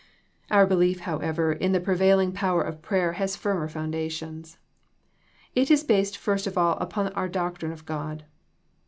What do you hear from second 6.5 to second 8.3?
all upon our doctrine of God.